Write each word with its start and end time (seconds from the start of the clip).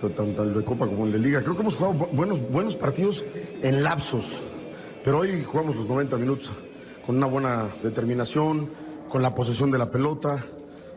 tanto 0.00 0.42
el 0.42 0.54
de 0.54 0.64
Copa 0.64 0.86
como 0.86 1.06
el 1.06 1.12
de 1.12 1.18
Liga. 1.18 1.42
Creo 1.42 1.54
que 1.56 1.62
hemos 1.62 1.76
jugado 1.76 1.94
bu- 1.94 2.08
buenos, 2.12 2.40
buenos 2.50 2.76
partidos 2.76 3.24
en 3.62 3.82
lapsos, 3.82 4.40
pero 5.04 5.18
hoy 5.20 5.42
jugamos 5.44 5.76
los 5.76 5.86
90 5.88 6.16
minutos 6.16 6.50
con 7.04 7.16
una 7.16 7.26
buena 7.26 7.68
determinación, 7.82 8.68
con 9.08 9.22
la 9.22 9.34
posesión 9.34 9.70
de 9.70 9.78
la 9.78 9.90
pelota, 9.90 10.44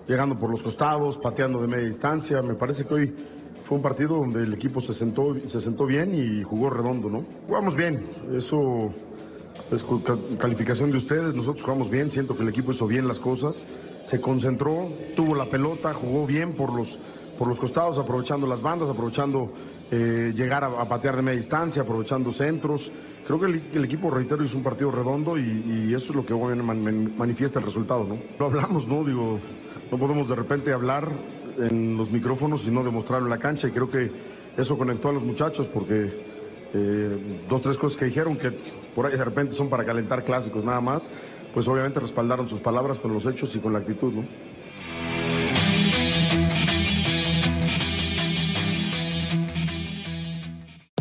llegando 0.07 0.38
por 0.38 0.49
los 0.49 0.63
costados, 0.63 1.17
pateando 1.17 1.61
de 1.61 1.67
media 1.67 1.85
distancia. 1.85 2.41
Me 2.41 2.55
parece 2.55 2.85
que 2.85 2.93
hoy 2.93 3.13
fue 3.63 3.77
un 3.77 3.83
partido 3.83 4.17
donde 4.17 4.43
el 4.43 4.53
equipo 4.53 4.81
se 4.81 4.93
sentó, 4.93 5.35
se 5.45 5.59
sentó 5.59 5.85
bien 5.85 6.13
y 6.13 6.43
jugó 6.43 6.69
redondo, 6.71 7.09
¿no? 7.09 7.23
Jugamos 7.47 7.75
bien, 7.75 8.03
eso 8.35 8.91
es 9.71 9.85
calificación 10.39 10.89
de 10.89 10.97
ustedes, 10.97 11.35
nosotros 11.35 11.63
jugamos 11.63 11.91
bien, 11.91 12.09
siento 12.09 12.35
que 12.35 12.41
el 12.41 12.49
equipo 12.49 12.71
hizo 12.71 12.88
bien 12.88 13.07
las 13.07 13.19
cosas, 13.19 13.67
se 14.03 14.19
concentró, 14.19 14.89
tuvo 15.15 15.35
la 15.35 15.47
pelota, 15.47 15.93
jugó 15.93 16.25
bien 16.25 16.53
por 16.53 16.73
los, 16.73 16.99
por 17.39 17.47
los 17.47 17.57
costados, 17.57 17.97
aprovechando 17.97 18.45
las 18.45 18.61
bandas, 18.61 18.89
aprovechando 18.89 19.50
eh, 19.89 20.33
llegar 20.35 20.66
a, 20.66 20.88
patear 20.89 21.16
de 21.16 21.22
media 21.22 21.38
distancia, 21.38 21.83
aprovechando 21.83 22.33
centros. 22.33 22.91
Creo 23.25 23.39
que 23.39 23.45
el, 23.45 23.85
equipo, 23.85 24.11
reitero, 24.11 24.44
hizo 24.44 24.57
un 24.57 24.63
partido 24.63 24.91
redondo 24.91 25.38
y, 25.38 25.94
eso 25.95 26.09
es 26.09 26.16
lo 26.16 26.25
que 26.25 26.33
bueno, 26.33 26.61
man- 26.63 26.83
man- 26.83 27.13
manifiesta 27.17 27.59
el 27.59 27.66
resultado, 27.66 28.03
¿no? 28.03 28.17
Lo 28.38 28.47
hablamos, 28.47 28.89
¿no? 28.89 29.05
Digo, 29.05 29.39
no 29.89 29.97
podemos 29.97 30.27
de 30.27 30.35
repente 30.35 30.73
hablar 30.73 31.07
en 31.57 31.95
los 31.95 32.11
micrófonos 32.11 32.67
y 32.67 32.72
no 32.72 32.83
demostrarlo 32.83 33.27
en 33.27 33.31
la 33.31 33.39
cancha 33.39 33.69
y 33.69 33.71
creo 33.71 33.89
que 33.89 34.11
eso 34.57 34.77
conectó 34.77 35.07
a 35.07 35.13
los 35.13 35.23
muchachos 35.23 35.69
porque 35.69 36.25
eh, 36.73 37.39
dos, 37.50 37.61
tres 37.61 37.77
cosas 37.77 37.97
que 37.97 38.03
dijeron 38.06 38.35
que 38.35 38.51
por 38.94 39.06
ahí 39.06 39.13
de 39.16 39.23
repente 39.23 39.53
son 39.53 39.69
para 39.69 39.85
calentar 39.85 40.25
clásicos 40.25 40.66
nada 40.66 40.81
más, 40.81 41.09
pues 41.53 41.66
obviamente 41.69 42.01
respaldaron 42.01 42.50
sus 42.50 42.59
palabras 42.59 43.00
con 43.00 43.13
los 43.13 43.25
hechos 43.25 43.56
y 43.56 43.59
con 43.59 43.71
la 43.71 43.79
actitud, 43.79 44.11
¿no? 44.11 44.23